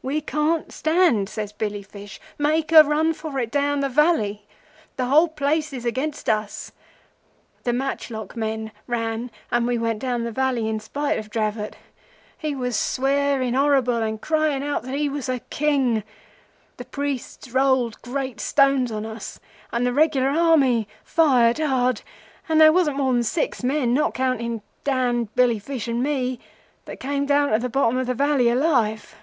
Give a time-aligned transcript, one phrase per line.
[0.00, 2.20] "'We can't stand,' says Billy Fish.
[2.38, 4.46] 'Make a run for it down the valley!
[4.96, 6.70] The whole place is against us.'
[7.64, 11.80] The matchlock men ran, and we went down the valley in spite of Dravot's protestations.
[12.38, 16.04] He was swearing horribly and crying out that he was a King.
[16.76, 19.40] The priests rolled great stones on us,
[19.72, 22.02] and the regular Army fired hard,
[22.48, 26.38] and there wasn't more than six men, not counting Dan, Billy Fish, and Me,
[26.84, 29.16] that came down to the bottom of the valley alive.